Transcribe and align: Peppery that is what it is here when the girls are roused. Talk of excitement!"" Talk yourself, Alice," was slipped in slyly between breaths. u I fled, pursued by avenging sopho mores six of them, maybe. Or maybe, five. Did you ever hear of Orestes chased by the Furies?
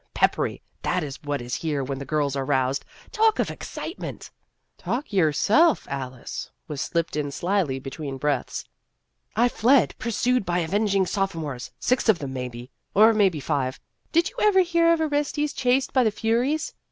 Peppery 0.15 0.63
that 0.81 1.03
is 1.03 1.21
what 1.21 1.43
it 1.43 1.45
is 1.45 1.53
here 1.53 1.83
when 1.83 1.99
the 1.99 2.05
girls 2.05 2.35
are 2.35 2.43
roused. 2.43 2.83
Talk 3.11 3.37
of 3.37 3.51
excitement!"" 3.51 4.31
Talk 4.85 5.13
yourself, 5.13 5.85
Alice," 5.91 6.49
was 6.67 6.81
slipped 6.81 7.15
in 7.15 7.29
slyly 7.29 7.77
between 7.77 8.17
breaths. 8.17 8.65
u 9.37 9.43
I 9.43 9.47
fled, 9.47 9.93
pursued 9.99 10.43
by 10.43 10.57
avenging 10.57 11.05
sopho 11.05 11.35
mores 11.39 11.69
six 11.79 12.09
of 12.09 12.17
them, 12.17 12.33
maybe. 12.33 12.71
Or 12.95 13.13
maybe, 13.13 13.39
five. 13.39 13.79
Did 14.11 14.31
you 14.31 14.37
ever 14.41 14.61
hear 14.61 14.91
of 14.91 15.01
Orestes 15.01 15.53
chased 15.53 15.93
by 15.93 16.03
the 16.03 16.09
Furies? 16.09 16.73